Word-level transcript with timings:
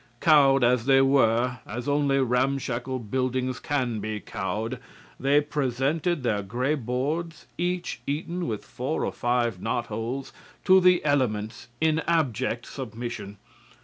Cowed 0.19 0.63
as 0.63 0.87
they 0.87 0.99
were, 1.01 1.59
as 1.63 1.87
only 1.87 2.17
ramshackle 2.17 2.97
buildings 2.97 3.59
can 3.59 3.99
be 3.99 4.19
cowed, 4.19 4.79
they 5.19 5.39
presented 5.41 6.23
their 6.23 6.41
gray 6.41 6.73
boards, 6.73 7.45
each 7.55 8.01
eaten 8.07 8.47
with 8.47 8.65
four 8.65 9.05
or 9.05 9.11
five 9.13 9.61
knot 9.61 9.85
holes, 9.85 10.33
to 10.65 10.81
the 10.81 11.05
elements 11.05 11.67
in 11.79 11.99
abject 12.07 12.65
submission. 12.65 13.37